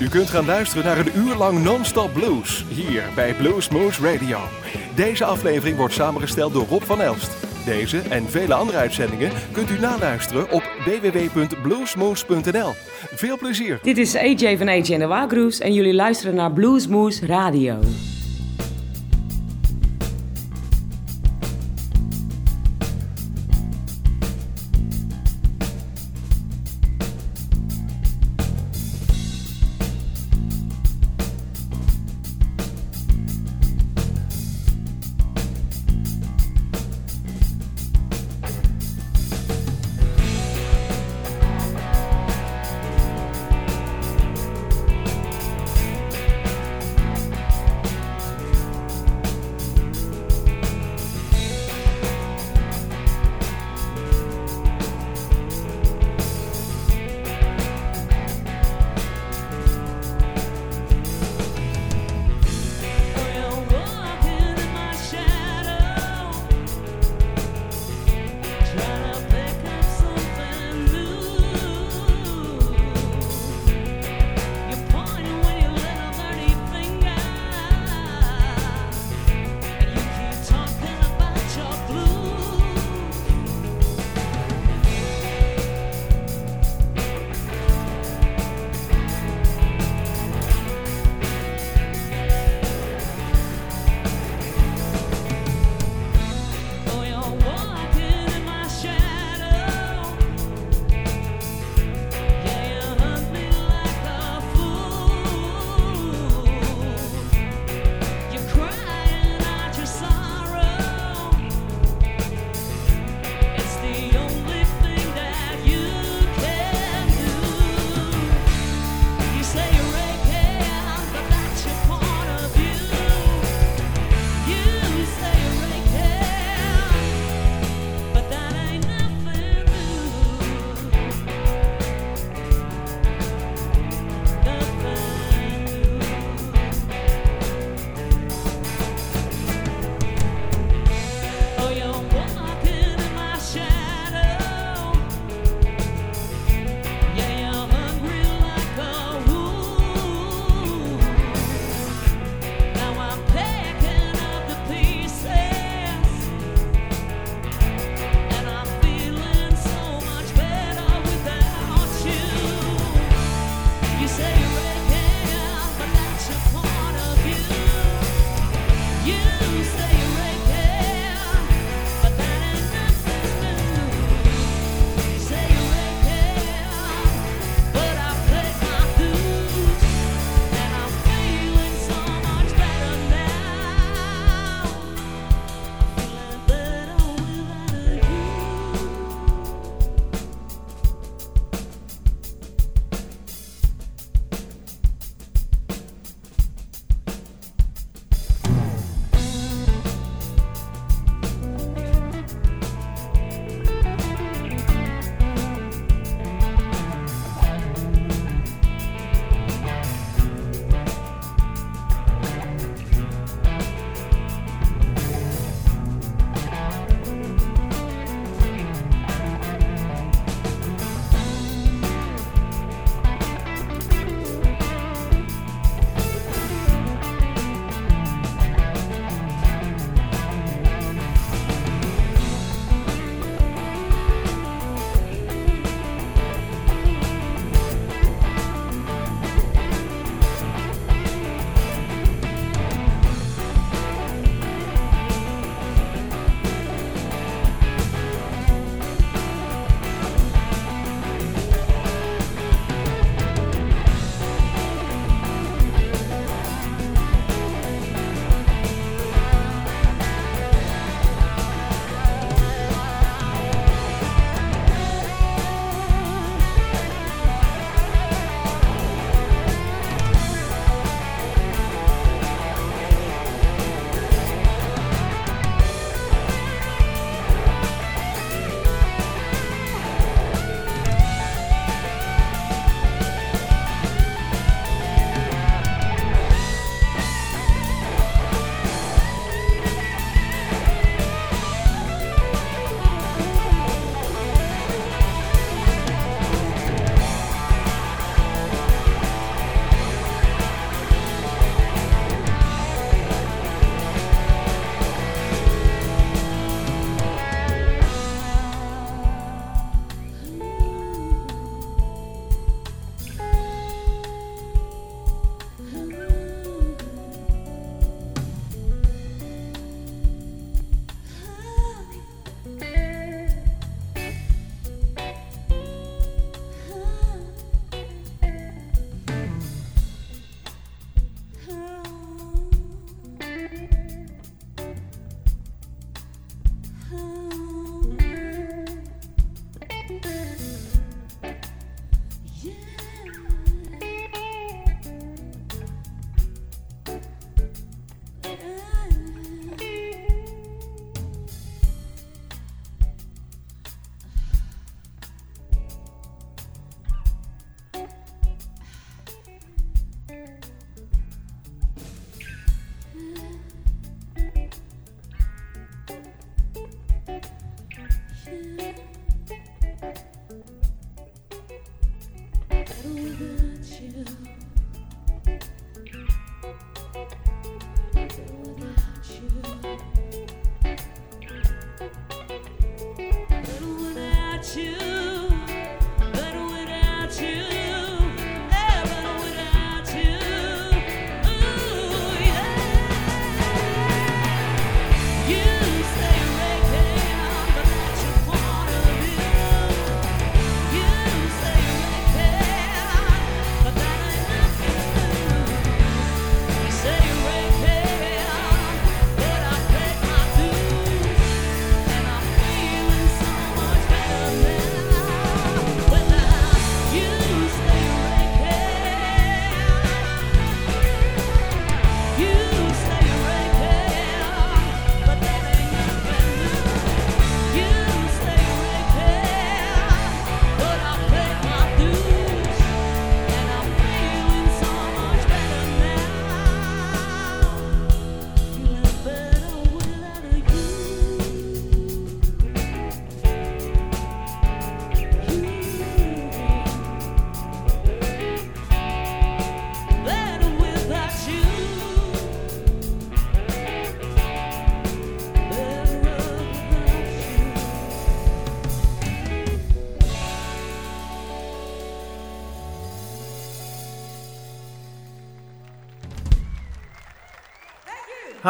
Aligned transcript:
U 0.00 0.08
kunt 0.08 0.30
gaan 0.30 0.44
luisteren 0.44 0.84
naar 0.84 0.98
een 0.98 1.16
uur 1.16 1.34
lang 1.34 1.62
non-stop 1.62 2.12
blues 2.12 2.64
hier 2.68 3.02
bij 3.14 3.34
Blues 3.34 3.68
Moose 3.68 4.02
Radio. 4.02 4.38
Deze 4.94 5.24
aflevering 5.24 5.76
wordt 5.76 5.94
samengesteld 5.94 6.52
door 6.52 6.66
Rob 6.66 6.82
van 6.82 7.00
Elst. 7.00 7.30
Deze 7.64 7.98
en 7.98 8.30
vele 8.30 8.54
andere 8.54 8.78
uitzendingen 8.78 9.32
kunt 9.52 9.70
u 9.70 9.78
naluisteren 9.78 10.50
op 10.50 10.62
www.bluesmoose.nl. 10.84 12.72
Veel 13.14 13.38
plezier! 13.38 13.78
Dit 13.82 13.98
is 13.98 14.16
AJ 14.16 14.58
van 14.58 14.68
AJ 14.68 14.92
en 14.92 14.98
de 14.98 15.06
Wagroes 15.06 15.58
en 15.58 15.74
jullie 15.74 15.94
luisteren 15.94 16.34
naar 16.34 16.52
Bluesmoose 16.52 17.26
Radio. 17.26 17.78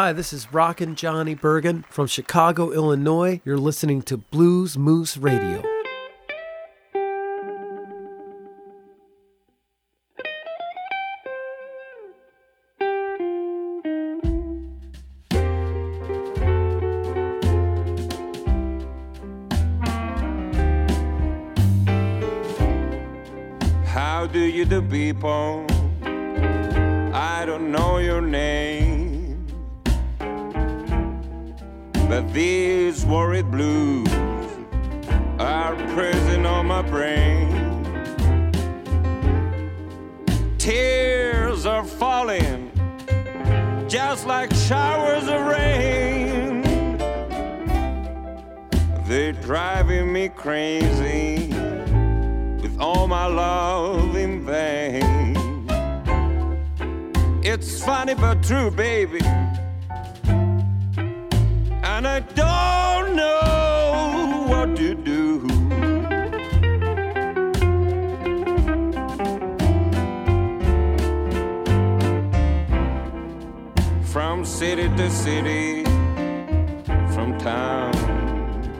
Hi, 0.02 0.14
this 0.14 0.32
is 0.32 0.50
Rockin' 0.50 0.94
Johnny 0.94 1.34
Burgin 1.34 1.84
from 1.90 2.06
Chicago, 2.06 2.72
Illinois. 2.72 3.42
You're 3.44 3.58
listening 3.58 4.00
to 4.04 4.16
Blues 4.16 4.78
Moose 4.78 5.18
Radio. 5.18 5.79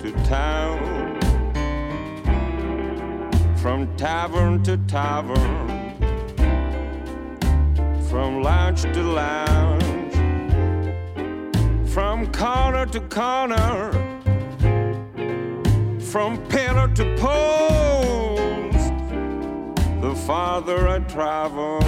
To 0.01 0.13
town 0.25 1.21
from 3.57 3.87
tavern 3.99 4.63
to 4.63 4.79
tavern, 4.87 5.69
from 8.09 8.43
lounge 8.43 8.83
to 8.83 9.03
lounge, 9.03 10.15
from 11.91 12.33
corner 12.33 12.87
to 12.87 13.01
corner, 13.09 13.93
from 16.01 16.39
pillar 16.49 16.89
to 16.95 17.05
post. 17.19 18.93
The 20.01 20.15
farther 20.27 20.89
I 20.89 21.01
travel, 21.01 21.83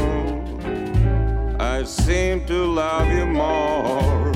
I 1.59 1.85
seem 1.85 2.45
to 2.45 2.67
love 2.67 3.11
you 3.11 3.25
more. 3.25 4.32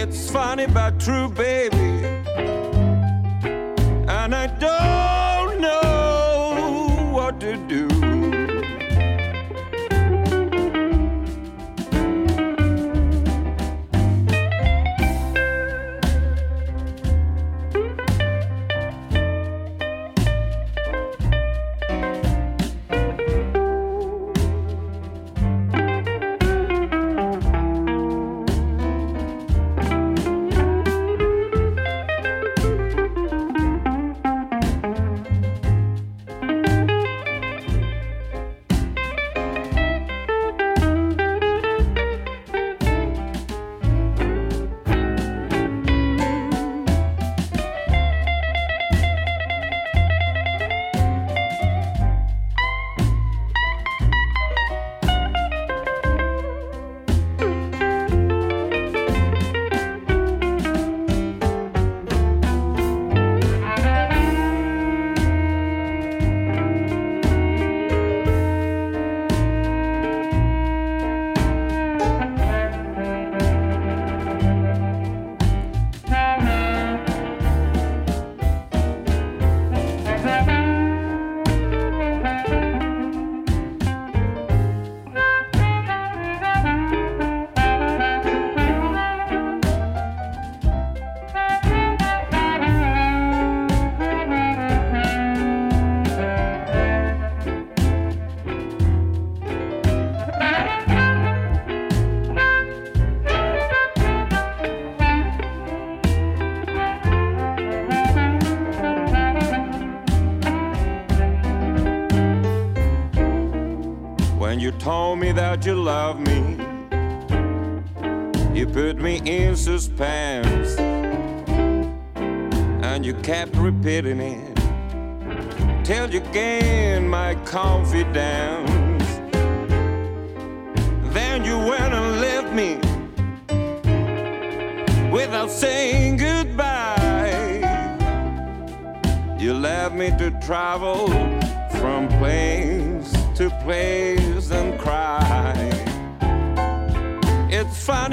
It's 0.00 0.30
funny 0.30 0.66
but 0.68 1.00
true, 1.00 1.28
baby. 1.28 1.76
And 4.06 4.32
I 4.32 4.46
don't 4.46 5.17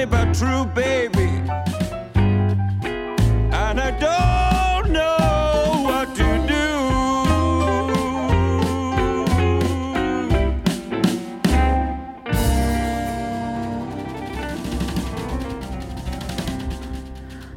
funny 0.05 0.25
but 0.25 0.37
true, 0.37 0.65
baby. 0.73 1.29
And 3.53 3.79
I 3.79 3.91
don't 3.99 4.91
know 4.91 5.81
what 5.83 6.15
to 6.15 6.47
do. 6.47 6.63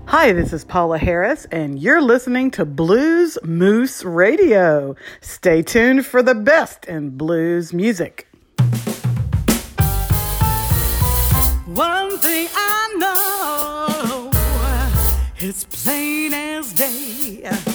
Hi, 0.07 0.33
this 0.33 0.53
is 0.53 0.65
Paula 0.65 0.99
Harris, 0.99 1.47
and 1.47 1.79
you're 1.79 2.01
listening 2.01 2.51
to 2.53 2.65
Blues 2.65 3.39
Moose 3.45 4.05
Radio. 4.05 4.97
Stay 5.21 5.63
tuned 5.63 6.07
for 6.07 6.23
the 6.23 6.35
best 6.35 6.87
in 6.87 7.11
blues 7.11 7.73
music. 7.73 8.28
one 12.19 12.33
thing 12.33 12.49
I 12.55 12.95
know, 12.99 14.31
it's 15.39 15.65
plain 15.65 16.35
as 16.35 16.73
day. 16.73 17.68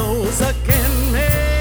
nose 0.00 0.40
again. 0.40 1.14
Hey. 1.14 1.59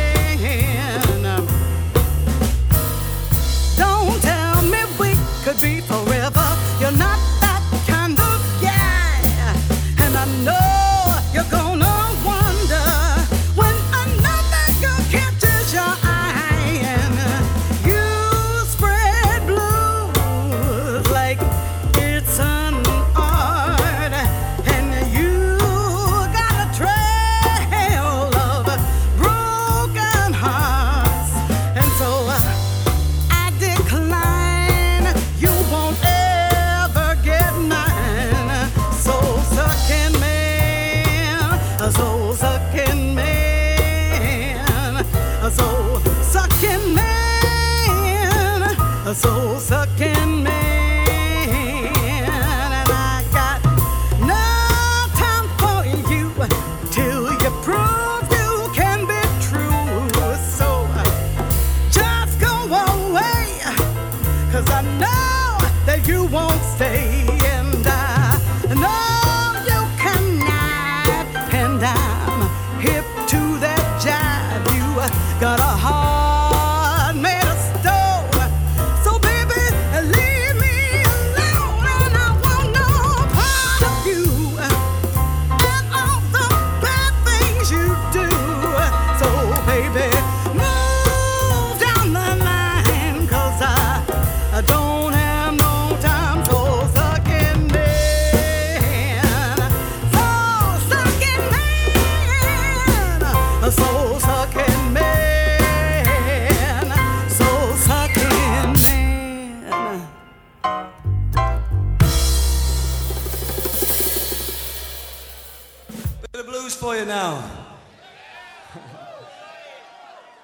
Now. 116.81 117.43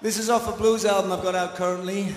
This 0.01 0.17
is 0.17 0.29
off 0.29 0.49
a 0.49 0.51
blues 0.51 0.83
album 0.83 1.13
I've 1.13 1.23
got 1.23 1.33
out 1.33 1.55
currently. 1.55 2.13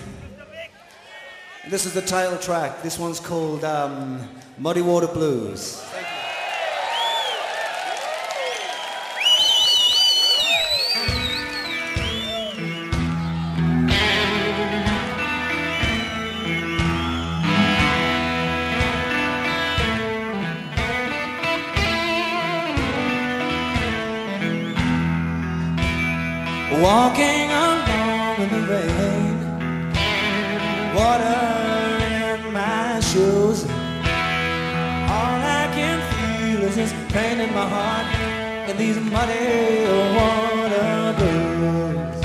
This 1.69 1.85
is 1.85 1.93
the 1.93 2.01
title 2.01 2.37
track. 2.37 2.83
This 2.83 2.99
one's 2.99 3.21
called 3.21 3.63
um, 3.63 4.27
Muddy 4.57 4.81
Water 4.81 5.07
Blues. 5.07 5.88
Walking 26.81 27.51
along 27.51 28.37
in 28.39 28.49
the 28.55 28.61
rain, 28.71 29.35
water 30.95 31.41
in 32.07 32.53
my 32.53 33.01
shoes. 33.01 33.65
All 35.15 35.39
I 35.59 35.69
can 35.75 35.99
feel 36.09 36.61
is 36.63 36.75
this 36.77 36.93
pain 37.11 37.41
in 37.41 37.53
my 37.53 37.67
heart 37.67 38.07
and 38.69 38.79
these 38.79 38.95
muddy 38.95 39.87
water 40.15 41.15
blues. 41.17 42.15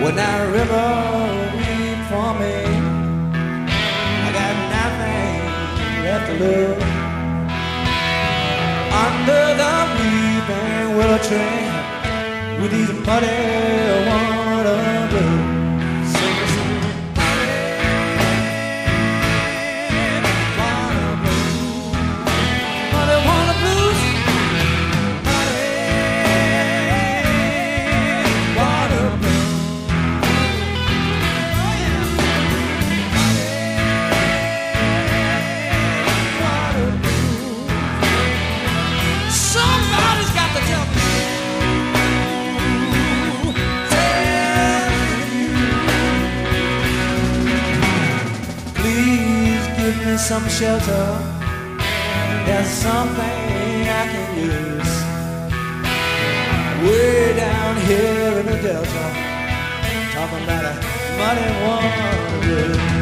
When 0.00 0.14
that 0.14 0.52
river 0.52 1.41
left. 6.40 6.82
Under 9.04 9.44
the 9.60 9.74
weeping 9.96 10.96
willow 10.96 11.20
tree, 11.28 11.66
with 12.60 12.70
these 12.72 12.92
muddy 13.06 13.36
water 14.08 15.01
me 50.12 50.18
some 50.18 50.46
shelter. 50.48 51.04
There's 52.44 52.68
something 52.68 53.88
I 54.00 54.04
can 54.12 54.28
use. 54.36 54.92
Way 56.84 57.36
down 57.36 57.76
here 57.88 58.32
in 58.40 58.46
the 58.46 58.58
Delta, 58.66 59.04
talking 60.12 60.42
about 60.44 60.64
a 60.64 60.74
muddy 61.18 61.48
water. 61.64 63.01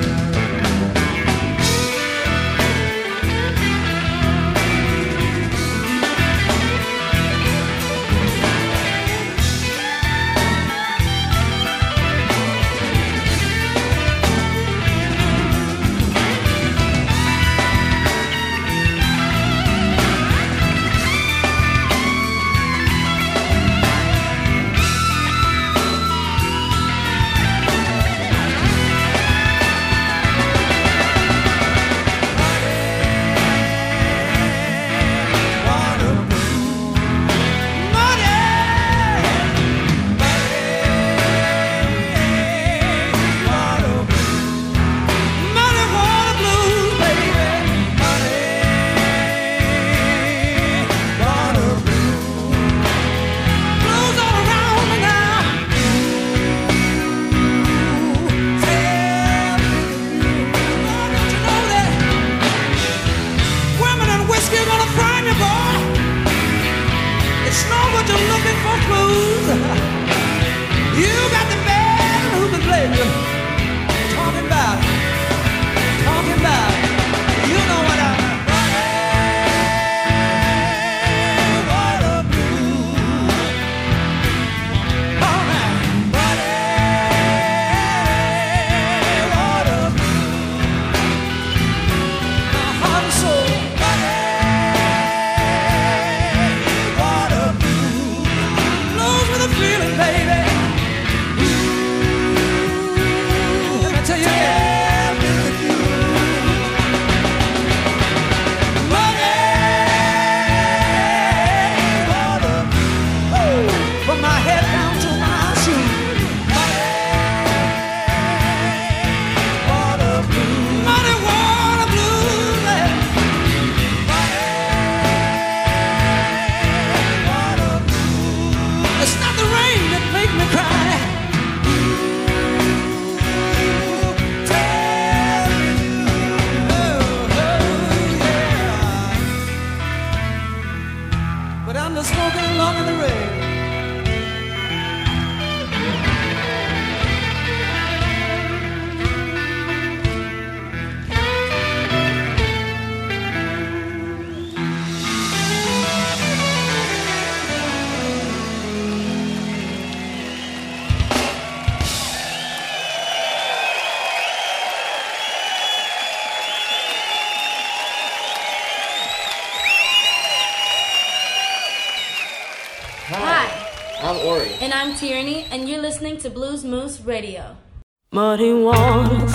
Radio. 178.30 178.50
Muddy 178.50 178.52
waters 178.52 179.34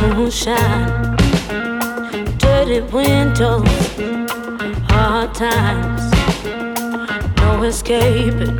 moonshine, 0.00 1.16
dirty 2.38 2.80
windows, 2.92 3.66
hard 4.88 5.34
times, 5.34 6.02
no 7.38 7.62
escaping, 7.64 8.56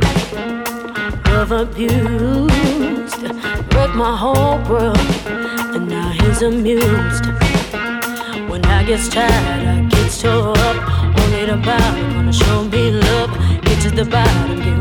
love 1.27 1.51
abused, 1.53 3.21
wrecked 3.73 3.95
my 3.95 4.13
whole 4.13 4.59
world, 4.69 4.99
and 5.73 5.87
now 5.87 6.09
he's 6.09 6.41
amused. 6.41 7.25
When 8.49 8.65
I 8.65 8.83
get 8.83 8.99
tired, 9.09 9.67
I 9.67 9.87
get 9.89 10.11
so 10.11 10.51
up, 10.51 10.77
only 11.19 11.45
the 11.45 11.57
bottom 11.63 12.13
gonna 12.13 12.33
show 12.33 12.65
me 12.65 12.91
love. 12.91 13.31
Get 13.61 13.81
to 13.83 13.89
the 13.91 14.05
bottom, 14.05 14.76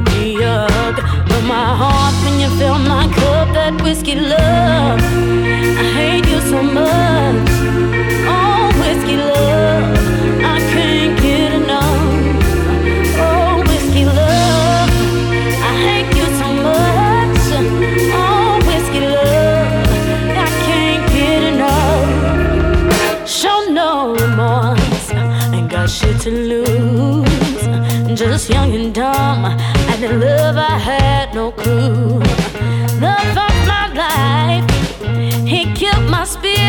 my 1.47 1.77
heart 1.77 2.15
when 2.25 2.41
you 2.41 2.49
fill 2.59 2.79
my 2.79 3.07
cup, 3.15 3.55
that 3.55 3.81
whiskey 3.83 4.17
love. 4.17 5.01
I 5.01 5.85
hate 5.95 6.27
you 6.27 6.41
so 6.41 6.63
much. 6.63 7.96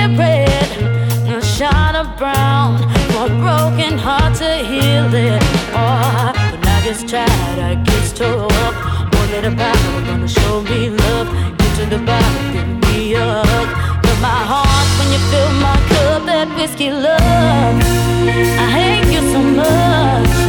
Spirit. 0.05 0.69
A 1.27 1.41
shot 1.41 1.95
of 1.95 2.17
brown 2.17 2.77
for 3.12 3.25
a 3.25 3.29
broken 3.43 3.97
heart 3.97 4.36
to 4.36 4.51
heal 4.69 5.13
it. 5.13 5.41
Oh, 5.73 6.33
when 6.51 6.63
I 6.65 6.77
get 6.86 7.07
tired, 7.07 7.60
I 7.69 7.75
get 7.75 8.15
tore 8.15 8.51
up. 8.65 8.75
One 9.13 9.29
little 9.31 9.55
battle 9.55 10.01
gonna 10.07 10.27
show 10.27 10.62
me 10.62 10.89
love. 10.89 11.27
Get 11.57 11.71
to 11.77 11.86
the 11.93 11.99
bottom, 12.05 12.45
give 12.53 12.69
me 12.86 13.13
a 13.15 13.43
hug. 13.43 13.69
But 14.03 14.17
my 14.21 14.39
heart 14.51 14.88
when 14.97 15.07
you 15.13 15.21
fill 15.31 15.51
my 15.67 15.77
cup, 15.89 16.25
that 16.25 16.47
whiskey 16.55 16.91
love. 16.91 17.75
I 18.63 18.67
hate 18.77 19.07
you 19.13 19.21
so 19.33 19.41
much. 19.41 20.46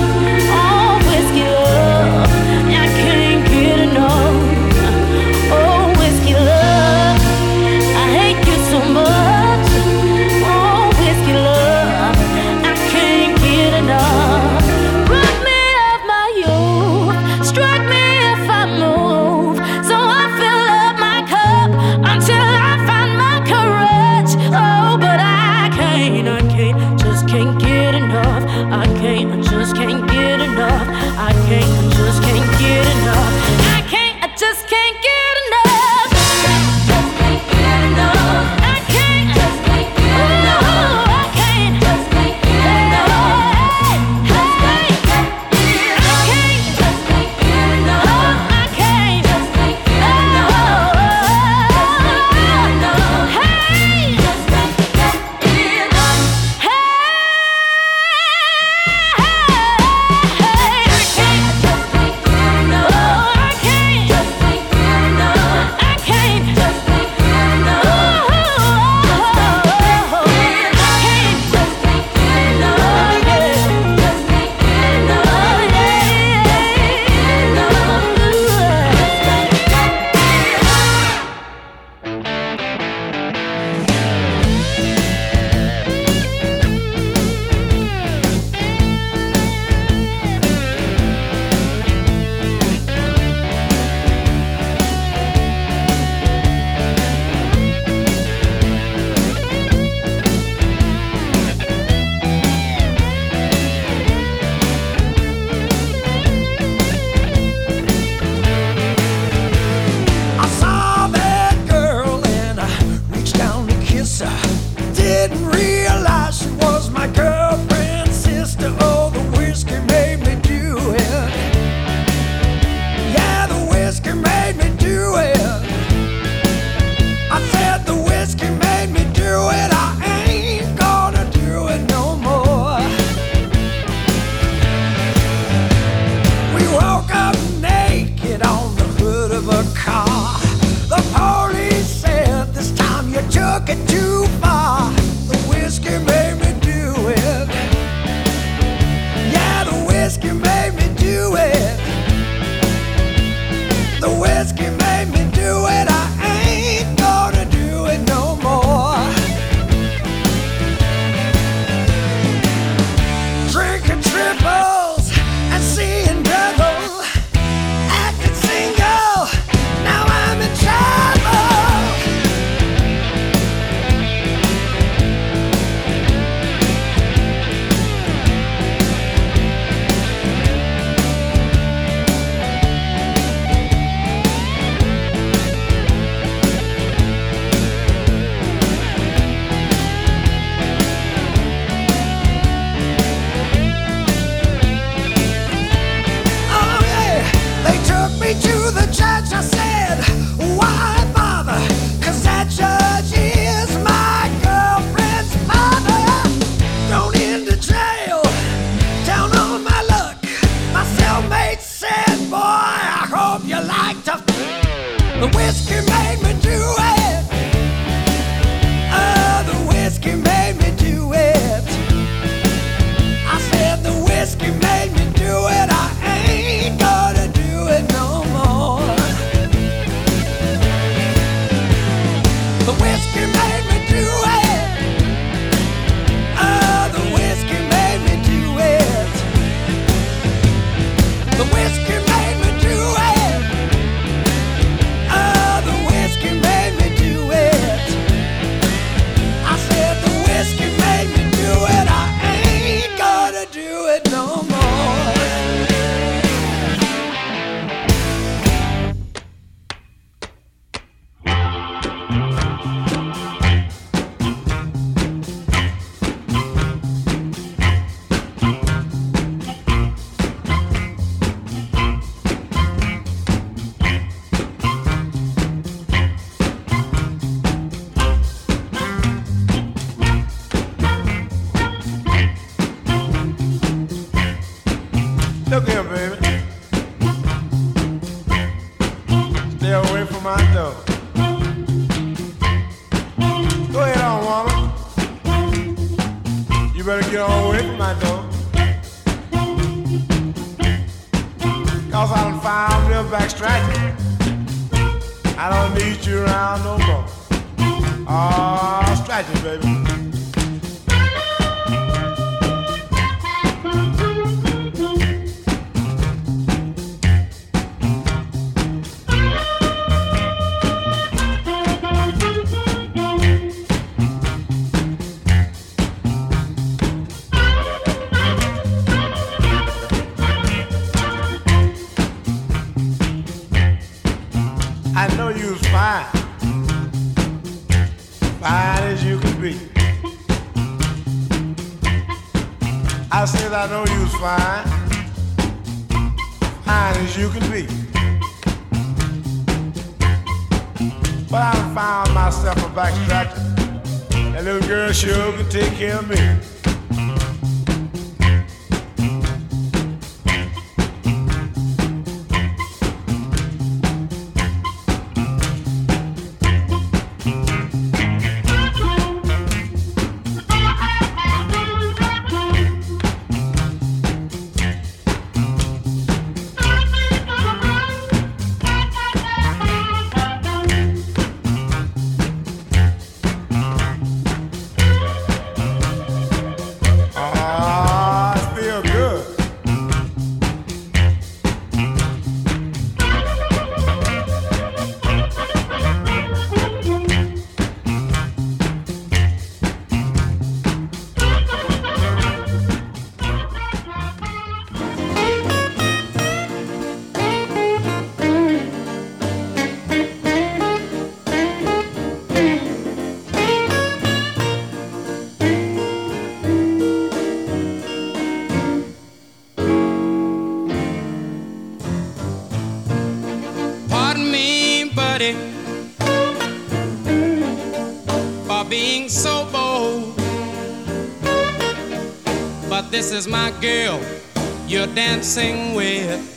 dancing 435.38 435.74
with. 435.74 436.34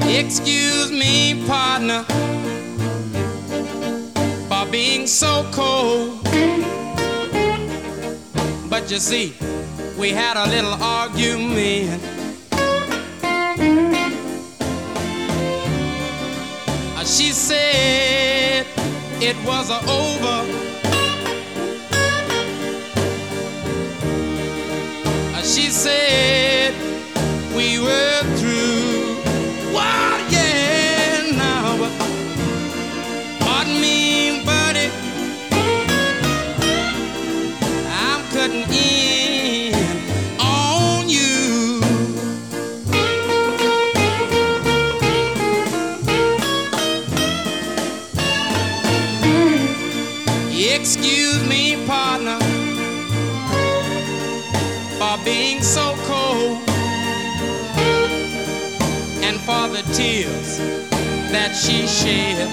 Excuse 0.00 0.90
me, 0.90 1.44
partner, 1.46 2.04
for 4.48 4.70
being 4.70 5.06
so 5.06 5.48
cold. 5.52 6.22
But 8.68 8.90
you 8.90 8.98
see, 8.98 9.34
we 9.98 10.10
had 10.10 10.36
a 10.36 10.48
little 10.48 10.74
argument. 10.82 12.15
for 55.16 55.24
being 55.24 55.62
so 55.62 55.94
cold 56.04 56.58
and 59.22 59.38
for 59.40 59.68
the 59.68 59.82
tears 59.92 60.58
that 61.30 61.54
she 61.54 61.86
shed. 61.86 62.48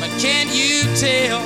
But 0.00 0.10
can 0.20 0.48
you 0.52 0.82
tell 0.96 1.40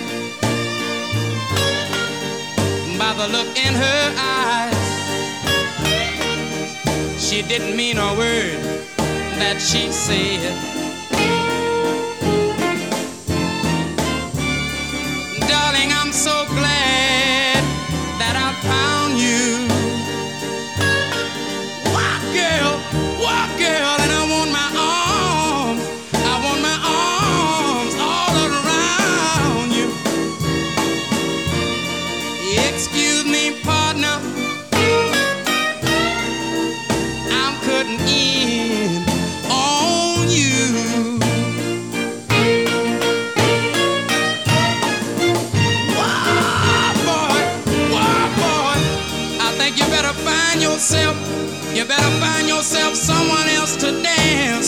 by 2.98 3.12
the 3.14 3.28
look 3.28 3.56
in 3.56 3.74
her 3.74 4.14
eyes? 4.18 4.82
She 7.22 7.42
didn't 7.42 7.76
mean 7.76 7.98
a 7.98 8.14
word 8.16 8.58
that 9.38 9.60
she 9.60 9.90
said. 9.92 10.81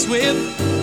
swift 0.04 0.73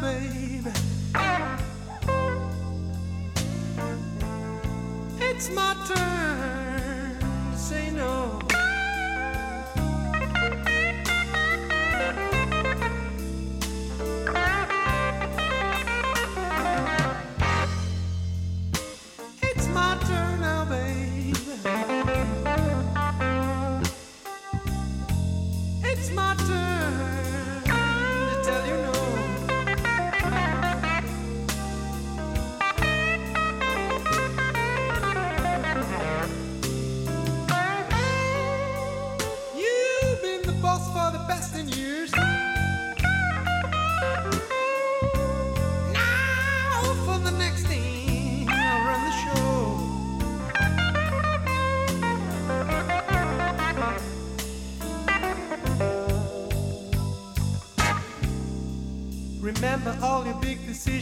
baby. 0.00 0.70
It's 5.20 5.50
my 5.50 5.74
turn. 5.86 6.57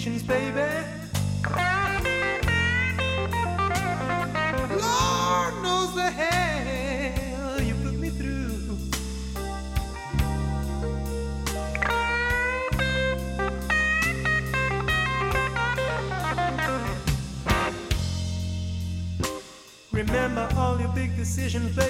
Temptations, 0.06 0.22
baby. 0.22 0.60
Lord 4.80 5.54
knows 5.64 5.94
the 5.96 6.10
hell 6.10 7.60
you 7.60 7.74
put 7.74 7.94
me 7.94 8.10
through. 8.10 8.78
Remember 19.90 20.48
all 20.56 20.78
your 20.78 20.88
big 20.90 21.16
decisions, 21.16 21.74
baby. 21.74 21.85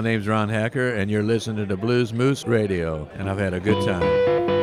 My 0.00 0.04
name's 0.04 0.26
Ron 0.26 0.48
Hacker, 0.48 0.94
and 0.94 1.10
you're 1.10 1.22
listening 1.22 1.68
to 1.68 1.76
Blues 1.76 2.14
Moose 2.14 2.46
Radio, 2.46 3.06
and 3.18 3.28
I've 3.28 3.36
had 3.36 3.52
a 3.52 3.60
good 3.60 3.84
time. 3.84 4.59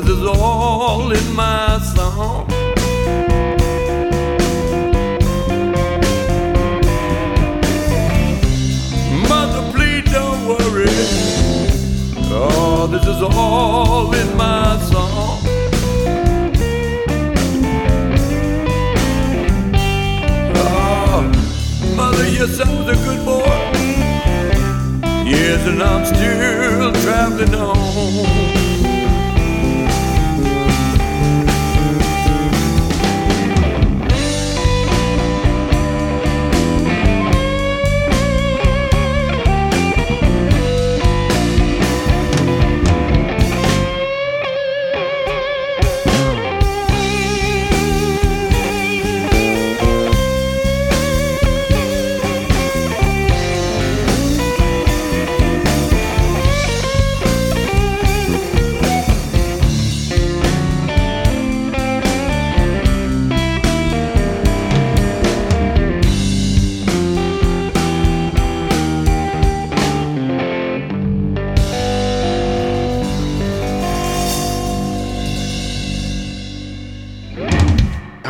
This 0.00 0.10
is 0.10 0.24
all 0.26 1.10
in 1.10 1.34
my 1.34 1.76
song. 1.80 2.46
Mother, 9.28 9.72
please 9.72 10.04
don't 10.12 10.46
worry. 10.46 10.86
Oh, 12.30 12.86
this 12.88 13.02
is 13.08 13.20
all 13.22 14.14
in 14.14 14.36
my 14.36 14.78
song. 14.88 15.40
Oh, 20.54 21.22
mother, 21.96 22.28
yes, 22.28 22.60
I 22.60 22.70
was 22.72 22.88
a 22.88 22.94
good 23.04 23.24
boy. 23.24 23.42
Yes, 25.26 25.66
and 25.66 25.82
I'm 25.82 26.04
still 26.06 26.92
traveling 27.02 27.54
on. 27.56 28.67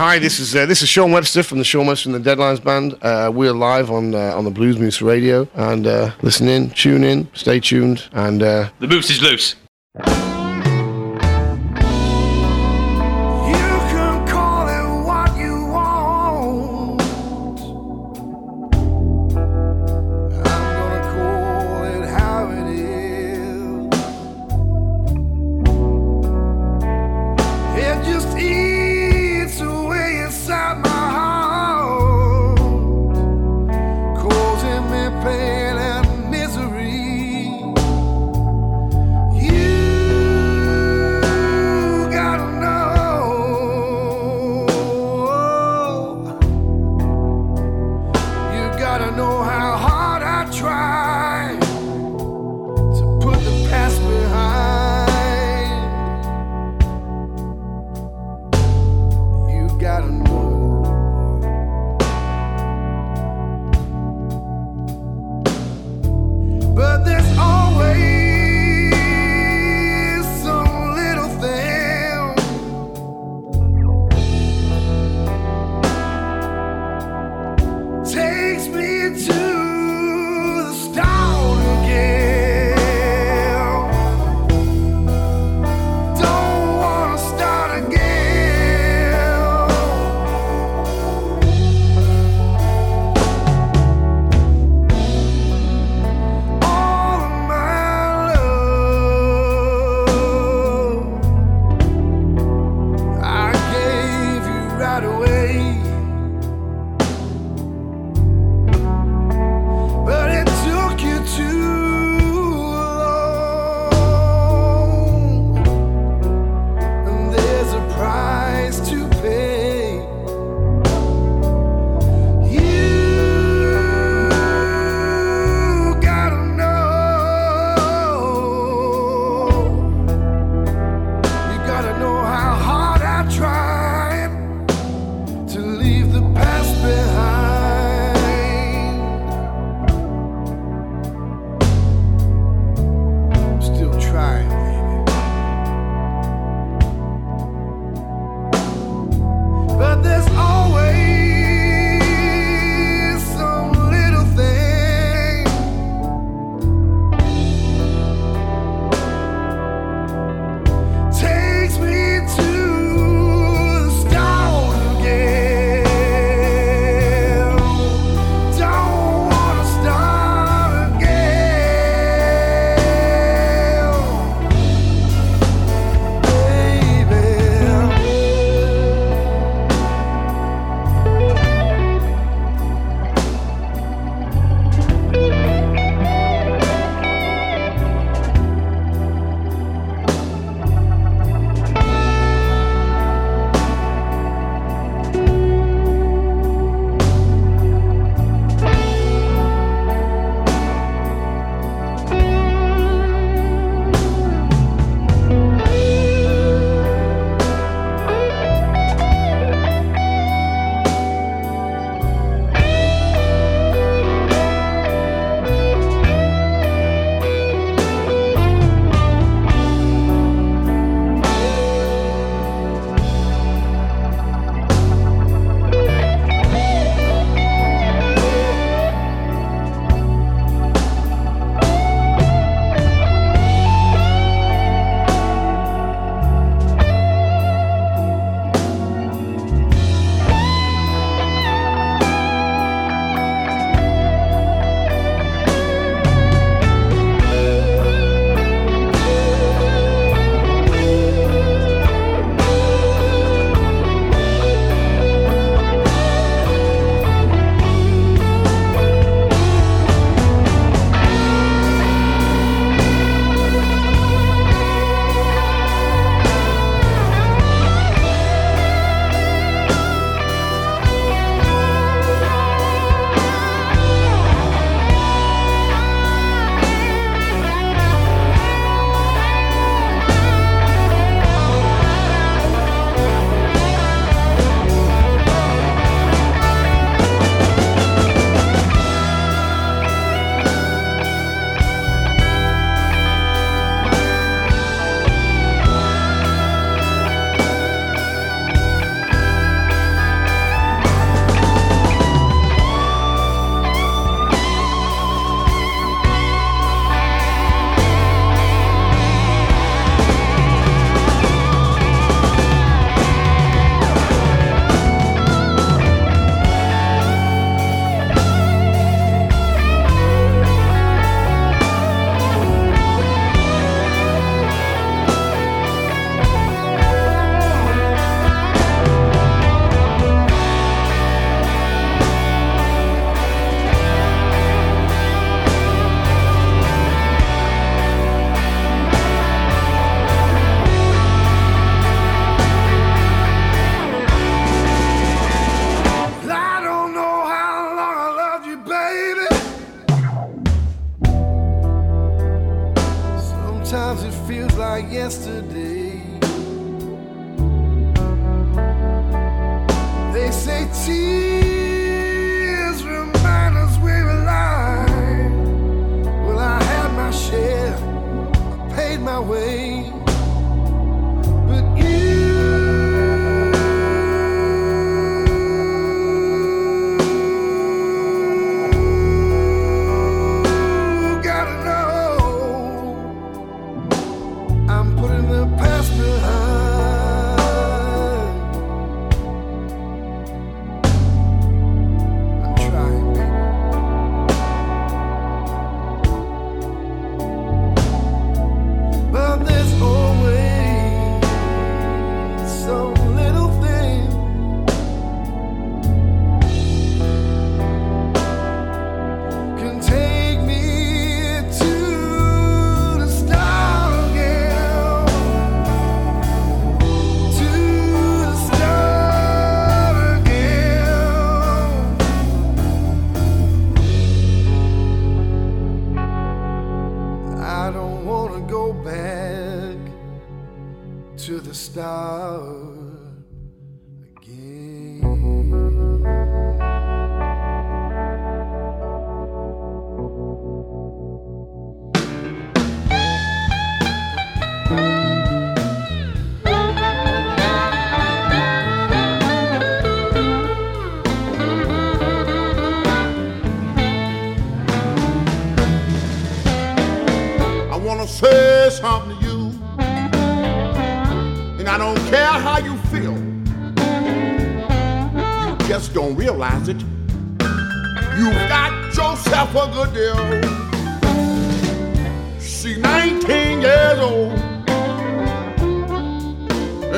Hi, 0.09 0.19
this 0.19 0.41
is 0.41 0.57
uh, 0.57 0.65
this 0.65 0.81
is 0.81 0.89
Sean 0.89 1.13
Webster 1.13 1.43
from 1.43 1.59
the 1.59 1.65
Sean 1.65 1.87
Webster 1.87 2.09
and 2.09 2.25
the 2.25 2.31
Deadlines 2.31 2.65
Band. 2.65 2.97
Uh, 3.03 3.31
we're 3.31 3.53
live 3.53 3.91
on 3.91 4.15
uh, 4.15 4.35
on 4.35 4.47
the 4.47 4.51
Blues 4.51 4.79
Moose 4.79 5.03
Radio, 5.03 5.47
and 5.53 5.87
uh, 5.87 6.13
listen 6.23 6.49
in, 6.49 6.71
tune 6.71 7.05
in, 7.05 7.29
stay 7.35 7.61
tuned, 7.61 8.09
and 8.13 8.43
uh, 8.43 8.71
The 8.79 8.87
moose 8.87 9.11
is 9.11 9.21
loose. 9.21 9.55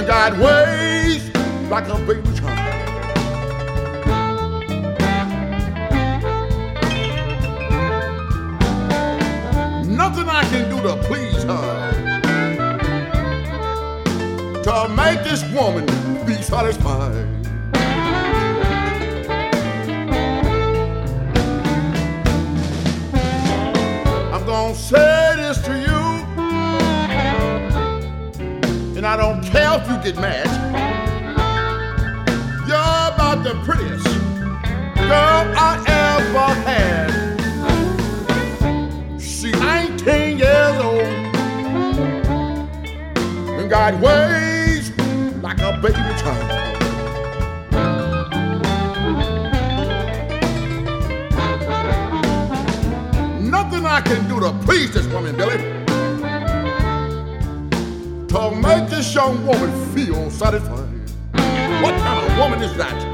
And 0.00 0.06
got 0.06 0.32
ways 0.38 1.30
like 1.68 1.86
a 1.88 1.98
baby 2.06 2.22
child. 2.38 2.56
Nothing 9.86 10.28
I 10.28 10.42
can 10.50 10.70
do 10.70 10.82
to 10.82 10.96
please 11.04 11.42
her. 11.44 11.92
To 14.62 14.88
make 14.96 15.22
this 15.22 15.42
woman 15.52 15.84
be 16.26 16.34
satisfied. 16.42 17.26
I'm 24.32 24.46
gonna 24.46 24.74
say 24.74 25.29
and 29.00 29.06
I 29.06 29.16
don't 29.16 29.42
care 29.42 29.80
if 29.80 29.88
you 29.88 29.96
get 30.12 30.20
mad. 30.20 30.46
You're 32.68 33.14
about 33.14 33.42
the 33.42 33.54
prettiest 33.64 34.04
girl 34.94 35.46
I 35.56 35.82
ever 35.88 36.52
had. 36.68 37.10
She's 39.18 39.58
19 39.58 40.38
years 40.38 40.76
old 40.76 41.00
and 43.58 43.70
got 43.70 43.98
ways 44.02 44.90
like 45.40 45.60
a 45.60 45.78
baby 45.80 45.94
child. 46.20 46.46
Nothing 53.40 53.86
I 53.86 54.02
can 54.02 54.28
do 54.28 54.40
to 54.40 54.52
please 54.66 54.92
this 54.92 55.06
woman, 55.06 55.36
Billy. 55.38 55.79
To 58.30 58.48
make 58.52 58.88
this 58.88 59.12
young 59.12 59.44
woman 59.44 59.72
feel 59.92 60.30
satisfied. 60.30 60.86
What 61.82 61.94
kind 61.98 62.30
of 62.30 62.38
woman 62.38 62.62
is 62.62 62.76
that? 62.76 63.09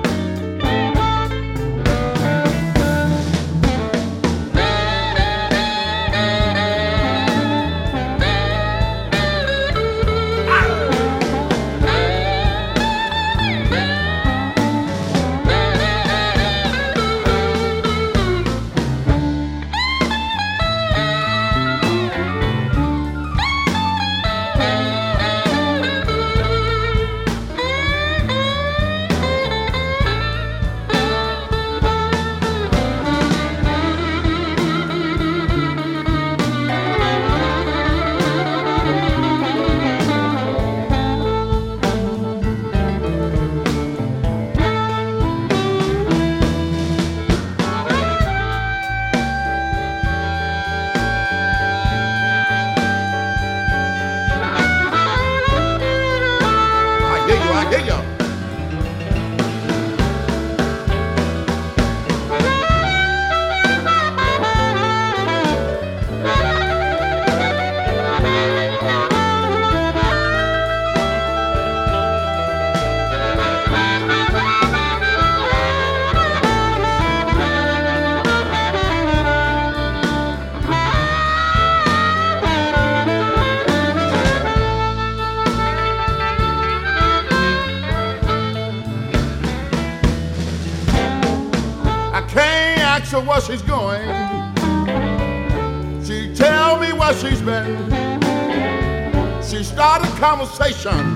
Conversation 100.86 101.15